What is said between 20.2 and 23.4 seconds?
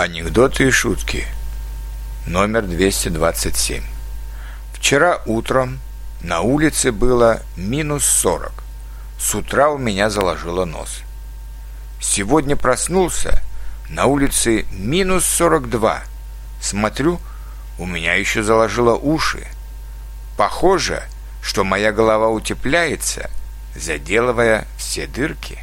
Похоже, что моя голова утепляется,